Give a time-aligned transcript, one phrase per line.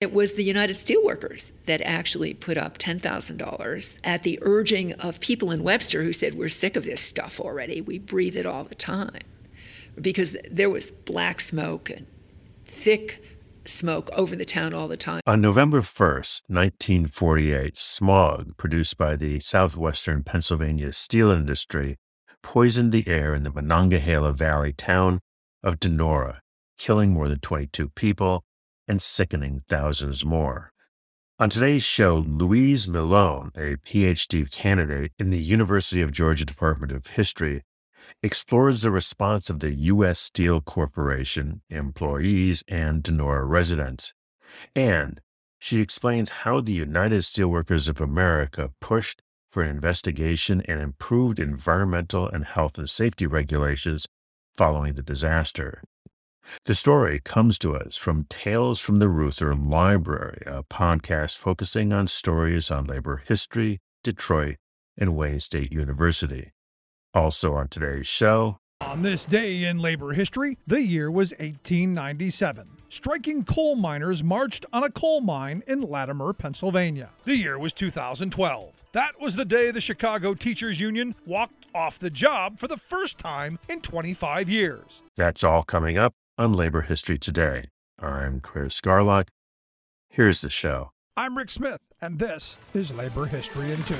[0.00, 5.50] It was the United Steelworkers that actually put up $10,000 at the urging of people
[5.50, 7.82] in Webster who said, We're sick of this stuff already.
[7.82, 9.18] We breathe it all the time.
[10.00, 12.06] Because there was black smoke and
[12.64, 13.22] thick
[13.66, 15.20] smoke over the town all the time.
[15.26, 21.98] On November 1st, 1948, smog produced by the southwestern Pennsylvania steel industry
[22.42, 25.20] poisoned the air in the Monongahela Valley town
[25.62, 26.38] of Donora,
[26.78, 28.44] killing more than 22 people
[28.90, 30.72] and sickening thousands more.
[31.38, 37.06] On today's show, Louise Malone, a PhD candidate in the University of Georgia Department of
[37.06, 37.62] History,
[38.20, 40.18] explores the response of the U.S.
[40.18, 44.12] Steel Corporation, employees, and Donora residents.
[44.74, 45.20] And
[45.60, 52.28] she explains how the United Steelworkers of America pushed for an investigation and improved environmental
[52.28, 54.08] and health and safety regulations
[54.56, 55.84] following the disaster.
[56.64, 62.08] The story comes to us from Tales from the Reuther Library, a podcast focusing on
[62.08, 64.56] stories on labor history, Detroit,
[64.96, 66.52] and Wayne State University.
[67.14, 72.66] Also on today's show, on this day in labor history, the year was 1897.
[72.88, 77.10] Striking coal miners marched on a coal mine in Latimer, Pennsylvania.
[77.24, 78.82] The year was 2012.
[78.92, 83.18] That was the day the Chicago Teachers Union walked off the job for the first
[83.18, 85.02] time in 25 years.
[85.16, 87.68] That's all coming up on Labor History Today.
[87.98, 89.28] I'm Chris Garlock.
[90.08, 90.90] Here's the show.
[91.14, 93.94] I'm Rick Smith, and this is Labor History in Two.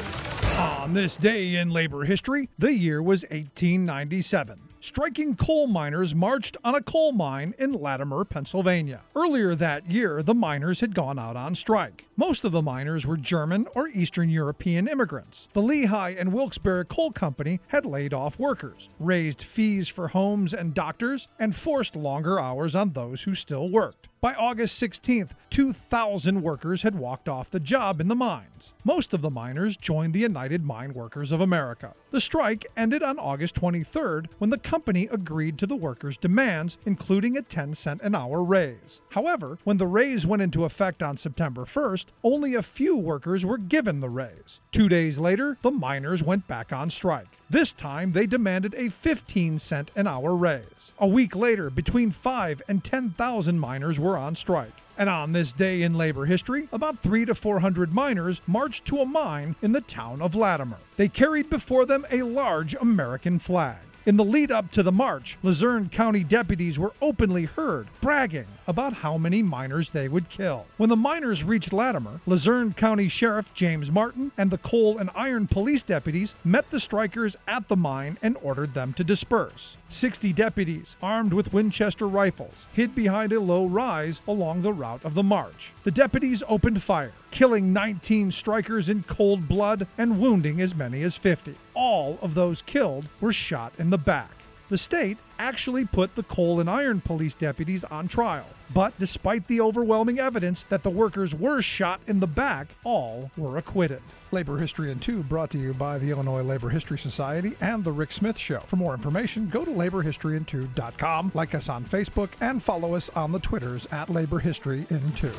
[0.57, 4.70] On this day in labor history, the year was 1897.
[4.83, 9.03] Striking coal miners marched on a coal mine in Latimer, Pennsylvania.
[9.14, 12.06] Earlier that year, the miners had gone out on strike.
[12.17, 15.48] Most of the miners were German or Eastern European immigrants.
[15.53, 20.72] The Lehigh and Wilkes-Barre Coal Company had laid off workers, raised fees for homes and
[20.72, 24.09] doctors, and forced longer hours on those who still worked.
[24.23, 28.75] By August 16th, 2,000 workers had walked off the job in the mines.
[28.85, 31.95] Most of the miners joined the United Mine Workers of America.
[32.11, 37.39] The strike ended on August 23rd when the company agreed to the workers' demands, including
[37.39, 39.00] a 10 cent an hour raise.
[39.09, 43.56] However, when the raise went into effect on September 1st, only a few workers were
[43.56, 44.61] given the raise.
[44.71, 47.39] Two days later, the miners went back on strike.
[47.49, 50.80] This time, they demanded a 15 cent an hour raise.
[51.03, 54.75] A week later, between 5 and 10,000 miners were on strike.
[54.99, 59.06] And on this day in labor history, about 3 to 400 miners marched to a
[59.06, 60.77] mine in the town of Latimer.
[60.99, 63.78] They carried before them a large American flag.
[64.10, 68.93] In the lead up to the march, Luzerne County deputies were openly heard bragging about
[68.93, 70.66] how many miners they would kill.
[70.78, 75.47] When the miners reached Latimer, Luzerne County Sheriff James Martin and the coal and iron
[75.47, 79.76] police deputies met the strikers at the mine and ordered them to disperse.
[79.91, 85.15] 60 deputies, armed with Winchester rifles, hid behind a low rise along the route of
[85.15, 85.72] the march.
[85.84, 91.16] The deputies opened fire, killing 19 strikers in cold blood and wounding as many as
[91.16, 91.54] 50.
[91.81, 94.33] All of those killed were shot in the back.
[94.69, 98.45] The state actually put the coal and iron police deputies on trial.
[98.75, 103.57] But despite the overwhelming evidence that the workers were shot in the back, all were
[103.57, 104.03] acquitted.
[104.31, 107.93] Labor History in 2 brought to you by the Illinois Labor History Society and The
[107.93, 108.61] Rick Smith Show.
[108.67, 113.41] For more information, go to laborhistoryin2.com, like us on Facebook, and follow us on the
[113.41, 115.33] Twitters at Labor History in 2.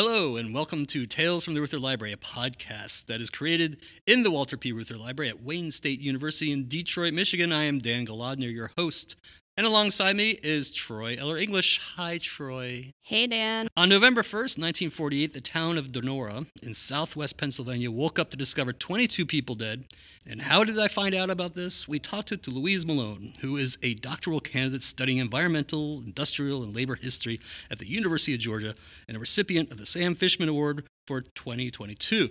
[0.00, 4.22] Hello, and welcome to Tales from the Reuther Library, a podcast that is created in
[4.22, 4.70] the Walter P.
[4.70, 7.50] Reuther Library at Wayne State University in Detroit, Michigan.
[7.50, 9.16] I am Dan Golodner, your host.
[9.58, 11.80] And alongside me is Troy Eller English.
[11.96, 12.92] Hi, Troy.
[13.02, 13.66] Hey, Dan.
[13.76, 18.72] On November 1st, 1948, the town of Donora in southwest Pennsylvania woke up to discover
[18.72, 19.86] 22 people dead.
[20.24, 21.88] And how did I find out about this?
[21.88, 26.94] We talked to Louise Malone, who is a doctoral candidate studying environmental, industrial, and labor
[26.94, 28.76] history at the University of Georgia
[29.08, 32.28] and a recipient of the Sam Fishman Award for 2022.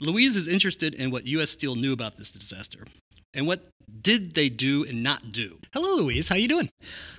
[0.00, 1.50] Louise is interested in what U.S.
[1.50, 2.86] Steel knew about this disaster
[3.34, 3.64] and what
[4.00, 5.58] did they do and not do?
[5.72, 6.28] Hello, Louise.
[6.28, 6.70] How you doing?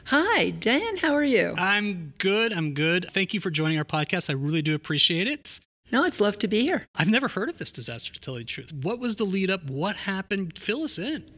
[0.06, 0.98] Hi, Dan.
[0.98, 1.54] How are you?
[1.58, 2.54] I'm good.
[2.54, 3.08] I'm good.
[3.12, 4.30] Thank you for joining our podcast.
[4.30, 5.60] I really do appreciate it.
[5.92, 6.88] No, it's love to be here.
[6.96, 8.74] I've never heard of this disaster, to tell you the truth.
[8.74, 9.70] What was the lead up?
[9.70, 10.58] What happened?
[10.58, 11.30] Fill us in.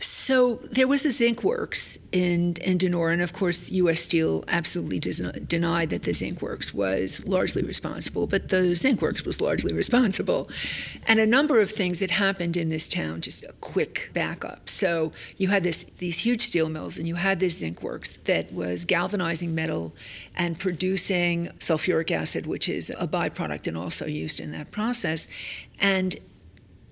[0.00, 4.00] So there was a zinc works in, in Donora, and of course, U.S.
[4.00, 9.40] Steel absolutely denied that the zinc works was largely responsible, but the zinc works was
[9.40, 10.48] largely responsible.
[11.06, 14.68] And a number of things that happened in this town, just a quick backup.
[14.68, 18.52] So you had this, these huge steel mills, and you had this zinc works that
[18.52, 19.96] was galvanizing metal
[20.36, 25.26] and producing sulfuric acid, which is a byproduct and also used in that process.
[25.80, 26.16] And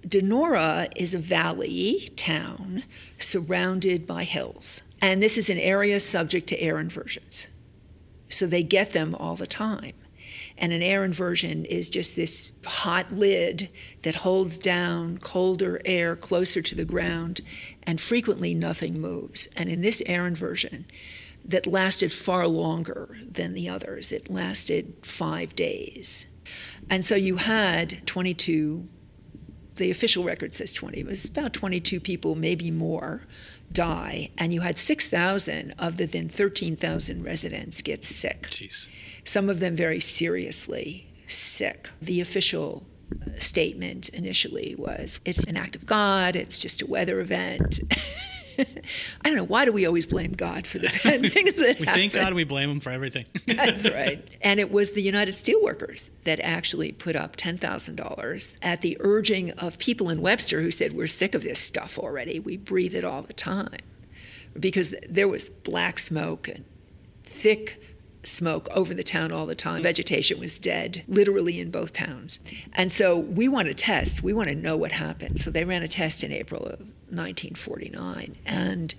[0.06, 2.84] Donora is a valley town
[3.18, 4.82] surrounded by hills.
[5.02, 7.48] And this is an area subject to air inversions.
[8.28, 9.94] So they get them all the time.
[10.58, 13.68] And an air inversion is just this hot lid
[14.02, 17.40] that holds down colder air closer to the ground,
[17.82, 19.48] and frequently nothing moves.
[19.56, 20.86] And in this air inversion,
[21.44, 26.26] that lasted far longer than the others, it lasted five days.
[26.88, 28.88] And so you had 22,
[29.76, 33.22] the official record says 20, it was about 22 people, maybe more,
[33.72, 38.42] die, and you had 6,000 of the then 13,000 residents get sick.
[38.44, 38.88] Jeez.
[39.24, 41.90] Some of them very seriously sick.
[42.00, 47.20] The official uh, statement initially was it's an act of God, it's just a weather
[47.20, 47.80] event.
[49.22, 49.44] I don't know.
[49.44, 51.80] Why do we always blame God for the bad things that happen?
[51.80, 52.00] we happen?
[52.00, 53.26] thank God we blame him for everything.
[53.46, 54.26] That's right.
[54.42, 59.78] And it was the United Steelworkers that actually put up $10,000 at the urging of
[59.78, 62.38] people in Webster who said, We're sick of this stuff already.
[62.38, 63.80] We breathe it all the time.
[64.58, 66.64] Because there was black smoke and
[67.22, 67.80] thick
[68.26, 69.82] smoke over the town all the time.
[69.82, 72.40] Vegetation was dead, literally in both towns.
[72.72, 75.40] And so we want to test, we want to know what happened.
[75.40, 78.36] So they ran a test in April of 1949.
[78.44, 78.94] And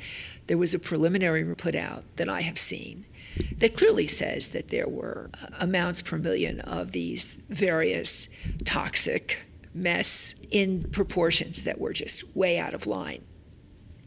[0.47, 3.05] there was a preliminary report put out that I have seen
[3.57, 8.29] that clearly says that there were uh, amounts per million of these various
[8.63, 13.21] toxic mess in proportions that were just way out of line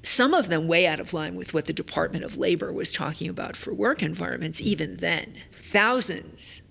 [0.03, 3.29] some of them way out of line with what the Department of Labor was talking
[3.29, 5.37] about for work environments, even then.
[5.53, 6.63] Thousands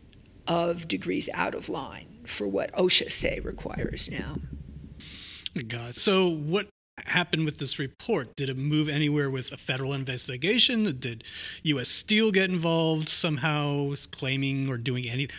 [0.48, 4.38] of degrees out of line for what OSHA say requires now.
[5.68, 5.96] God.
[5.96, 6.68] So what
[7.06, 8.36] happened with this report?
[8.36, 10.98] Did it move anywhere with a federal investigation?
[11.00, 11.24] Did
[11.64, 11.90] U.S.
[11.90, 15.36] Steel get involved somehow, claiming or doing anything?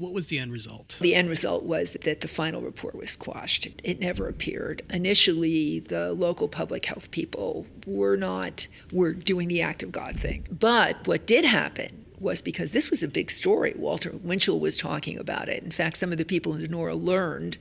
[0.00, 0.96] What was the end result?
[0.98, 3.68] The end result was that the final report was quashed.
[3.84, 4.80] It never appeared.
[4.88, 10.46] Initially, the local public health people were not were doing the act of God thing.
[10.50, 13.74] But what did happen was because this was a big story.
[13.76, 15.62] Walter Winchell was talking about it.
[15.62, 17.58] In fact, some of the people in Donora learned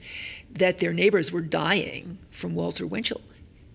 [0.50, 3.22] that their neighbors were dying from Walter Winchell.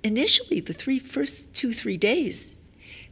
[0.03, 2.57] Initially, the three first two three days,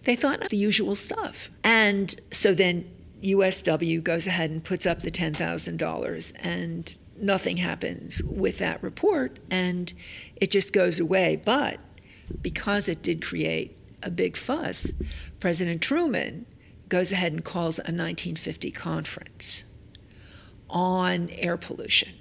[0.04, 2.90] they thought not the usual stuff, and so then
[3.22, 9.92] USW goes ahead and puts up the $10,000 and nothing happens with that report and
[10.36, 11.40] it just goes away.
[11.42, 11.78] But
[12.40, 14.92] because it did create a big fuss,
[15.38, 16.46] President Truman
[16.88, 19.64] goes ahead and calls a 1950 conference
[20.68, 22.14] on air pollution.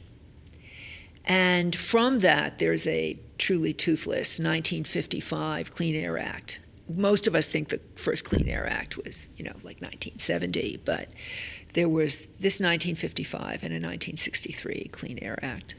[1.25, 6.59] And from that, there's a truly toothless 1955 Clean Air Act
[6.89, 11.09] most of us think the first Clean Air Act was, you know, like 1970, but
[11.73, 15.75] there was this 1955 and a 1963 Clean Air Act.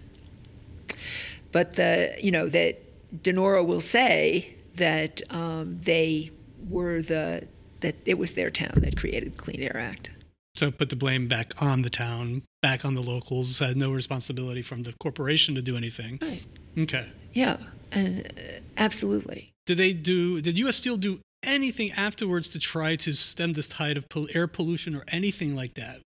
[1.50, 2.80] But the, you know, that
[3.22, 6.30] Donora will say that um, they
[6.68, 7.46] were the
[7.80, 10.10] that it was their town that created the Clean Air Act.
[10.54, 13.58] So put the blame back on the town, back on the locals.
[13.58, 16.18] Had no responsibility from the corporation to do anything.
[16.22, 16.44] Right.
[16.78, 17.08] Okay.
[17.32, 17.56] Yeah,
[17.90, 19.51] and uh, absolutely.
[19.66, 20.40] Did they do?
[20.40, 20.76] Did U.S.
[20.76, 25.54] Steel do anything afterwards to try to stem this tide of air pollution or anything
[25.54, 26.00] like that?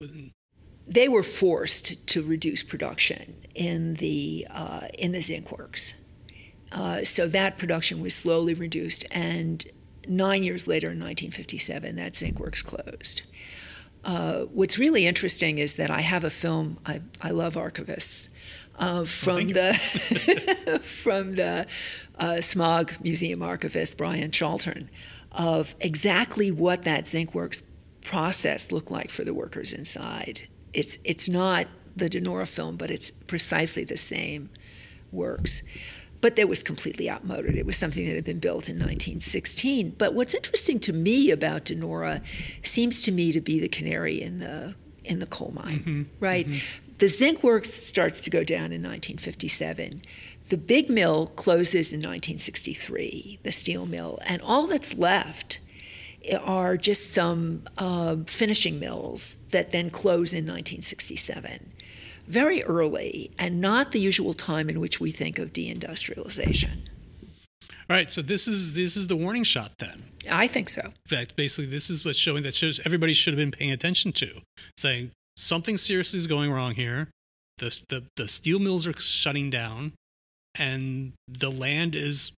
[0.87, 5.95] They were forced to reduce production in the uh, in the zinc works,
[6.71, 9.05] uh, so that production was slowly reduced.
[9.11, 9.65] And
[10.07, 13.23] nine years later, in 1957, that zinc works closed.
[14.03, 16.77] Uh, what's really interesting is that I have a film.
[16.85, 18.29] I, I love archivists
[18.77, 19.73] uh, from, the,
[20.83, 21.67] from the
[22.17, 24.89] uh, Smog Museum archivist Brian Charlton
[25.31, 27.63] of exactly what that zinc works
[28.01, 30.47] process looked like for the workers inside.
[30.73, 34.49] It's, it's not the Donora film, but it's precisely the same
[35.11, 35.63] works.
[36.19, 37.57] But it was completely outmoded.
[37.57, 39.95] It was something that had been built in 1916.
[39.97, 42.21] But what's interesting to me about Donora
[42.63, 46.03] seems to me to be the canary in the in the coal mine, mm-hmm.
[46.19, 46.47] right?
[46.47, 46.86] Mm-hmm.
[46.99, 50.01] The zinc works starts to go down in 1957.
[50.49, 55.59] The big mill closes in 1963, the steel mill, and all that's left
[56.41, 61.71] are just some uh, finishing mills that then close in 1967.
[62.27, 66.87] Very early, and not the usual time in which we think of deindustrialization.
[67.89, 70.03] All right, so this is this is the warning shot then.
[70.29, 70.81] I think so.
[70.81, 74.11] In fact, basically, this is what's showing that shows everybody should have been paying attention
[74.13, 74.41] to,
[74.75, 77.09] saying something seriously is going wrong here.
[77.59, 79.93] The, the, the steel mills are shutting down
[80.55, 82.31] and the land is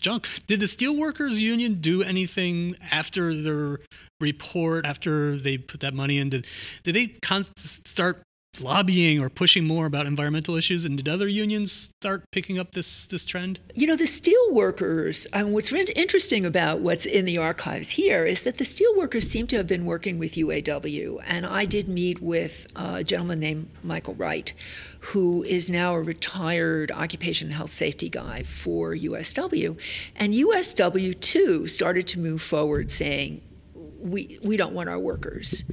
[0.00, 0.26] junk.
[0.46, 3.80] Did the steelworkers union do anything after their
[4.20, 6.28] report, after they put that money in?
[6.30, 6.46] Did,
[6.82, 8.22] did they con- start
[8.60, 10.84] lobbying or pushing more about environmental issues?
[10.84, 13.60] And did other unions start picking up this this trend?
[13.74, 15.26] You know, the steel workers.
[15.34, 19.28] Mean, um, what's interesting about what's in the archives here is that the steel workers
[19.28, 23.68] seem to have been working with UAW, and I did meet with a gentleman named
[23.82, 24.52] Michael Wright,
[25.00, 29.78] who is now a retired occupation health safety guy for USW,
[30.16, 33.42] and USW too started to move forward, saying,
[33.74, 35.64] "We we don't want our workers."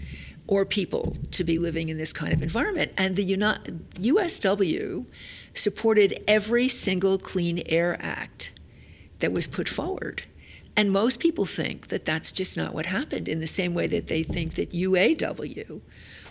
[0.51, 2.91] Or people to be living in this kind of environment.
[2.97, 5.05] And the USW
[5.55, 8.51] supported every single Clean Air Act
[9.19, 10.23] that was put forward.
[10.75, 14.07] And most people think that that's just not what happened, in the same way that
[14.07, 15.79] they think that UAW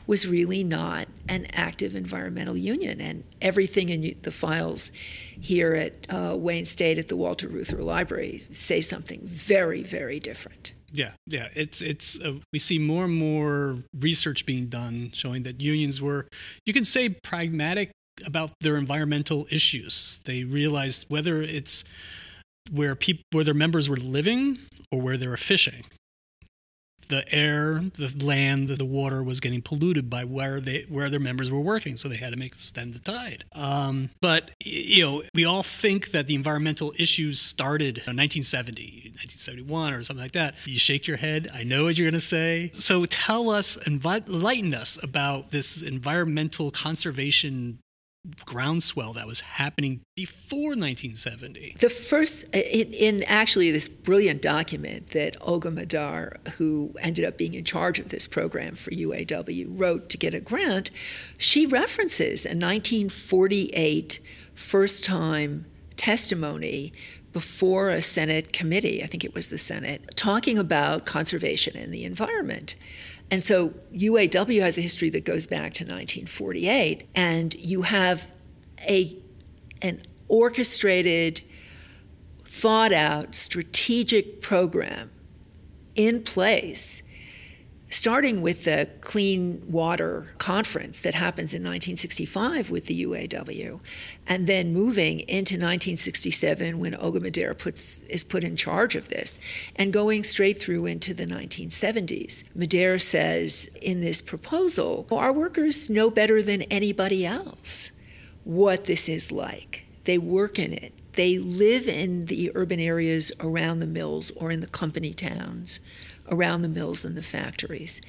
[0.06, 3.00] was really not an active environmental union.
[3.00, 4.92] And everything in the files
[5.40, 10.74] here at uh, Wayne State at the Walter Reuther Library say something very, very different.
[10.92, 15.61] Yeah, yeah, it's it's uh, we see more and more research being done showing that
[15.61, 16.26] unions were
[16.66, 17.90] you can say pragmatic
[18.26, 20.20] about their environmental issues.
[20.25, 21.85] They realized whether it's
[22.70, 24.59] where people where their members were living
[24.90, 25.85] or where they were fishing
[27.11, 31.50] the air, the land, the water was getting polluted by where they where their members
[31.50, 33.45] were working, so they had to make extend the tide.
[33.52, 39.93] Um, but you know, we all think that the environmental issues started in 1970, 1971,
[39.93, 40.55] or something like that.
[40.64, 41.50] You shake your head.
[41.52, 42.71] I know what you're going to say.
[42.75, 47.79] So tell us, enlighten us about this environmental conservation
[48.44, 51.76] groundswell that was happening before 1970.
[51.78, 57.54] The first, in, in, actually this brilliant document that Olga Madar, who ended up being
[57.54, 60.90] in charge of this program for UAW, wrote to get a grant,
[61.38, 64.20] she references a 1948
[64.54, 65.64] first time
[65.96, 66.92] testimony
[67.32, 72.04] before a Senate committee, I think it was the Senate, talking about conservation and the
[72.04, 72.74] environment.
[73.30, 78.28] And so UAW has a history that goes back to 1948, and you have
[78.80, 79.16] a
[79.82, 81.40] an orchestrated,
[82.44, 85.10] thought out, strategic program
[85.94, 87.02] in place
[87.90, 93.80] starting with the Clean Water Conference that happens in 1965 with the UAW,
[94.26, 99.38] and then moving into 1967 when Olga Madar puts, is put in charge of this,
[99.75, 102.44] and going straight through into the 1970s.
[102.54, 107.90] Madar says in this proposal, our workers know better than anybody else
[108.44, 109.85] what this is like.
[110.04, 110.94] They work in it.
[111.14, 115.81] They live in the urban areas around the mills or in the company towns
[116.31, 118.00] around the mills and the factories.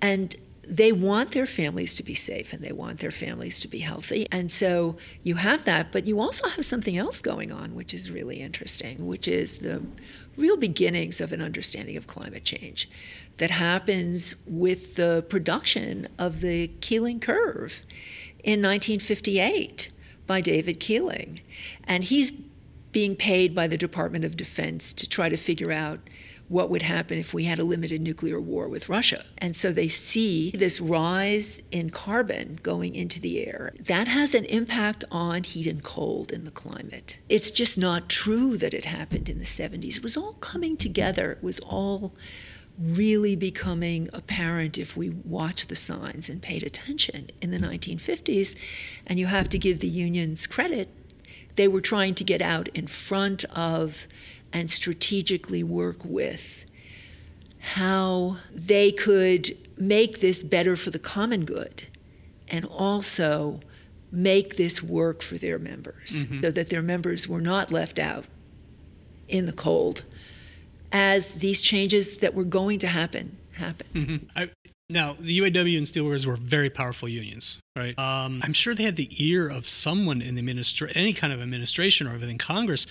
[0.00, 0.36] And
[0.66, 4.26] they want their families to be safe and they want their families to be healthy.
[4.30, 8.10] And so you have that, but you also have something else going on, which is
[8.10, 9.82] really interesting, which is the
[10.36, 12.88] real beginnings of an understanding of climate change
[13.36, 17.82] that happens with the production of the Keeling curve
[18.42, 19.90] in 1958
[20.26, 21.40] by David Keeling.
[21.84, 22.32] And he's
[22.92, 26.00] being paid by the Department of Defense to try to figure out
[26.48, 29.24] what would happen if we had a limited nuclear war with Russia.
[29.38, 33.72] And so they see this rise in carbon going into the air.
[33.80, 37.18] That has an impact on heat and cold in the climate.
[37.28, 39.96] It's just not true that it happened in the 70s.
[39.96, 42.14] It was all coming together, it was all
[42.78, 48.56] really becoming apparent if we watched the signs and paid attention in the 1950s.
[49.06, 50.88] And you have to give the unions credit.
[51.56, 54.06] They were trying to get out in front of
[54.52, 56.64] and strategically work with
[57.74, 61.84] how they could make this better for the common good
[62.48, 63.60] and also
[64.12, 66.42] make this work for their members mm-hmm.
[66.42, 68.26] so that their members were not left out
[69.28, 70.04] in the cold
[70.94, 73.86] as these changes that were going to happen happen.
[73.92, 74.16] Mm-hmm.
[74.38, 74.50] I,
[74.88, 77.98] now, the UAW and Steelworkers were very powerful unions, right?
[77.98, 81.40] Um, I'm sure they had the ear of someone in the administra- any kind of
[81.40, 82.86] administration or within Congress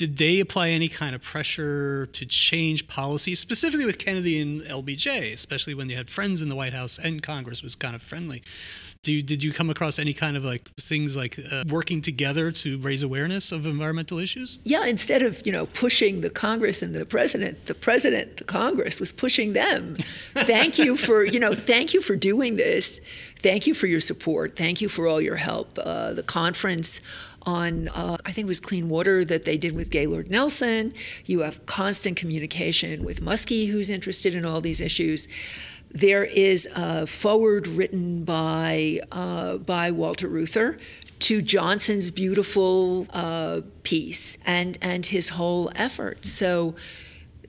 [0.00, 5.30] did they apply any kind of pressure to change policy, specifically with Kennedy and LBJ,
[5.34, 8.42] especially when they had friends in the White House and Congress was kind of friendly?
[9.02, 12.50] Do you, did you come across any kind of like things like uh, working together
[12.50, 14.58] to raise awareness of environmental issues?
[14.64, 19.00] Yeah, instead of you know pushing the Congress and the president, the president, the Congress
[19.00, 19.96] was pushing them.
[20.34, 23.00] thank you for you know thank you for doing this.
[23.38, 24.56] Thank you for your support.
[24.56, 25.78] Thank you for all your help.
[25.78, 27.00] Uh, the conference
[27.42, 30.94] on, uh, I think it was clean water that they did with Gaylord Nelson.
[31.24, 35.28] You have constant communication with Muskie, who's interested in all these issues.
[35.92, 40.78] There is a foreword written by, uh, by Walter Reuther
[41.20, 46.24] to Johnson's beautiful uh, piece and, and his whole effort.
[46.24, 46.76] So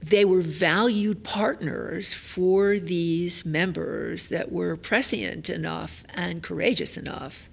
[0.02, 7.48] they were valued partners for these members that were prescient enough and courageous enough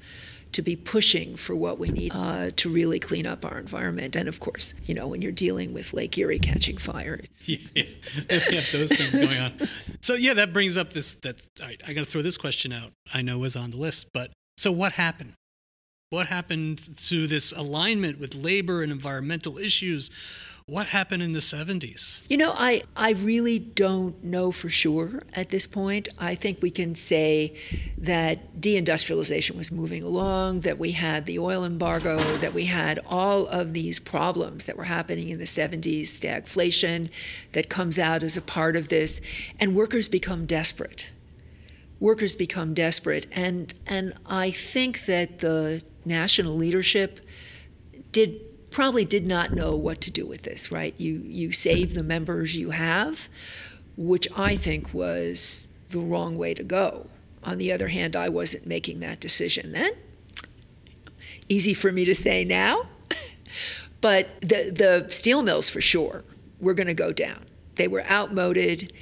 [0.53, 4.17] to be pushing for what we need uh, to really clean up our environment.
[4.17, 7.85] And of course, you know, when you're dealing with Lake Erie catching fire, yeah, yeah.
[8.29, 9.53] yeah, those things going on.
[10.01, 11.15] So yeah, that brings up this.
[11.17, 12.93] That right, I got to throw this question out.
[13.13, 15.35] I know was on the list, but so what happened?
[16.11, 20.11] What happened to this alignment with labor and environmental issues?
[20.69, 22.21] What happened in the 70s?
[22.29, 26.11] You know, I, I really don't know for sure at this point.
[26.19, 27.55] I think we can say
[27.97, 33.47] that deindustrialization was moving along, that we had the oil embargo, that we had all
[33.47, 37.09] of these problems that were happening in the 70s, stagflation
[37.53, 39.23] that comes out as a part of this,
[39.59, 41.09] and workers become desperate.
[41.99, 43.27] Workers become desperate.
[43.33, 47.21] And, and I think that the national leadership
[48.13, 48.48] did
[48.79, 50.95] probably did not know what to do with this, right?
[51.01, 53.29] You, you save the members you have,
[53.97, 57.09] which I think was the wrong way to go.
[57.43, 59.95] On the other hand, I wasn't making that decision then.
[61.49, 62.87] Easy for me to say now.
[64.01, 66.23] but the, the steel mills, for sure,
[66.61, 67.47] were going to go down.
[67.75, 68.93] They were outmoded.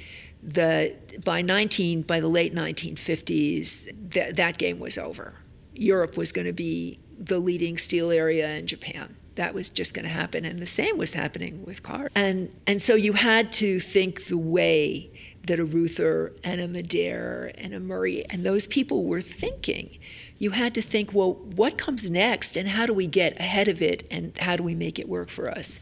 [0.41, 5.35] The, by 19, by the late 1950s, th- that game was over.
[5.75, 10.03] Europe was going to be the leading steel area in Japan that was just going
[10.03, 13.79] to happen and the same was happening with cars and and so you had to
[13.79, 15.09] think the way
[15.47, 19.97] that a Reuther and a Madar and a Murray and those people were thinking.
[20.37, 23.81] You had to think well what comes next and how do we get ahead of
[23.81, 25.79] it and how do we make it work for us?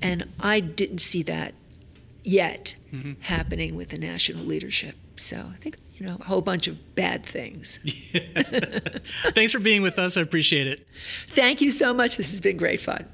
[0.00, 1.54] And I didn't see that
[2.22, 3.14] yet mm-hmm.
[3.22, 4.94] happening with the national leadership.
[5.16, 7.78] So I think you know, a whole bunch of bad things.
[9.34, 10.16] Thanks for being with us.
[10.16, 10.86] I appreciate it.
[11.28, 12.16] Thank you so much.
[12.16, 13.06] This has been great fun.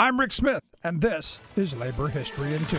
[0.00, 2.78] I'm Rick Smith, and this is Labor History in Two.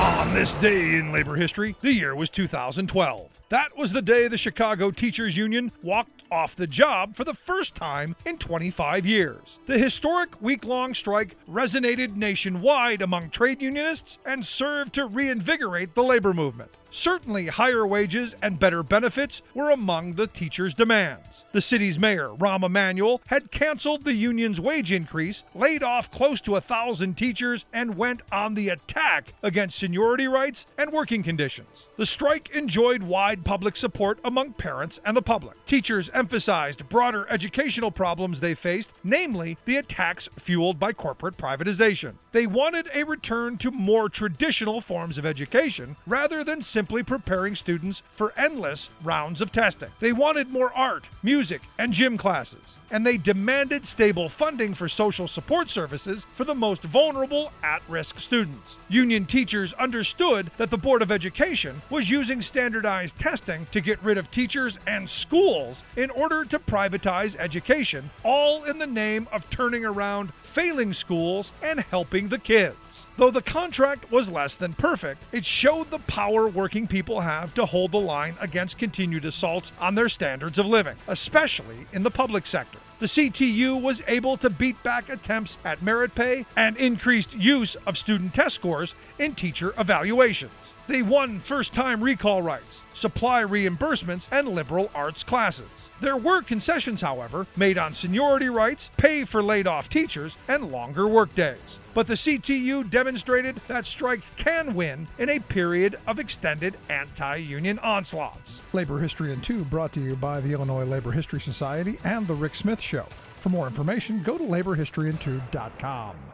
[0.00, 3.43] On this day in labor history, the year was 2012.
[3.50, 7.74] That was the day the Chicago Teachers Union walked off the job for the first
[7.74, 9.58] time in 25 years.
[9.66, 16.02] The historic week long strike resonated nationwide among trade unionists and served to reinvigorate the
[16.02, 16.70] labor movement.
[16.90, 21.42] Certainly, higher wages and better benefits were among the teachers' demands.
[21.50, 26.54] The city's mayor, Rahm Emanuel, had canceled the union's wage increase, laid off close to
[26.54, 31.88] a thousand teachers, and went on the attack against seniority rights and working conditions.
[31.96, 35.64] The strike enjoyed wide public support among parents and the public.
[35.64, 42.14] Teachers emphasized broader educational problems they faced, namely the attacks fueled by corporate privatization.
[42.32, 48.02] They wanted a return to more traditional forms of education rather than simply preparing students
[48.10, 49.90] for endless rounds of testing.
[50.00, 55.26] They wanted more art, music, and gym classes, and they demanded stable funding for social
[55.26, 58.76] support services for the most vulnerable at risk students.
[58.88, 64.16] Union teachers understood that the Board of Education was using standardized testing to get rid
[64.16, 69.84] of teachers and schools in order to privatize education, all in the name of turning
[69.84, 72.76] around failing schools and helping the kids.
[73.16, 77.66] Though the contract was less than perfect, it showed the power working people have to
[77.66, 82.44] hold the line against continued assaults on their standards of living, especially in the public
[82.46, 82.78] sector.
[83.00, 87.98] The CTU was able to beat back attempts at merit pay and increased use of
[87.98, 90.52] student test scores in teacher evaluations.
[90.86, 95.68] They won first time recall rights, supply reimbursements, and liberal arts classes.
[96.00, 101.08] There were concessions, however, made on seniority rights, pay for laid off teachers, and longer
[101.08, 101.78] workdays.
[101.94, 107.78] But the CTU demonstrated that strikes can win in a period of extended anti union
[107.78, 108.60] onslaughts.
[108.74, 112.34] Labor History in Two brought to you by the Illinois Labor History Society and The
[112.34, 113.06] Rick Smith Show.
[113.40, 116.33] For more information, go to laborhistoryin2.com.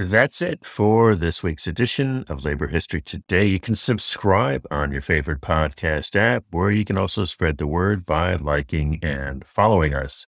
[0.00, 3.46] That's it for this week's edition of Labor History Today.
[3.46, 8.06] You can subscribe on your favorite podcast app, where you can also spread the word
[8.06, 10.28] by liking and following us.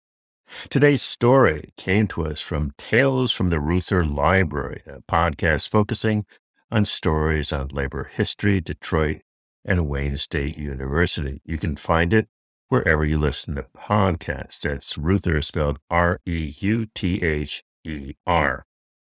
[0.68, 6.26] Today's story came to us from Tales from the Reuther Library, a podcast focusing
[6.70, 9.22] on stories on labor history, Detroit,
[9.64, 11.40] and Wayne State University.
[11.44, 12.28] You can find it
[12.68, 14.60] wherever you listen to podcasts.
[14.60, 18.64] That's Reuther spelled R E U T H E R.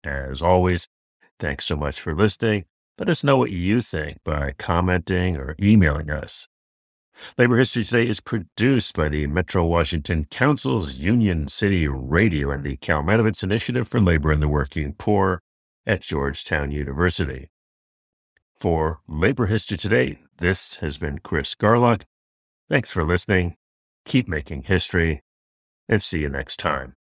[0.04, 0.88] As always,
[1.40, 2.66] thanks so much for listening.
[2.98, 6.48] Let us know what you think by commenting or emailing us.
[7.38, 12.78] Labor History Today is produced by the Metro Washington Council's Union City Radio and the
[12.78, 15.42] Kalmanovitz Initiative for Labor and the Working Poor
[15.86, 17.50] at Georgetown University.
[18.56, 22.04] For Labor History Today, this has been Chris Garlock
[22.72, 23.58] Thanks for listening.
[24.06, 25.24] Keep making history,
[25.90, 26.96] and see you next time.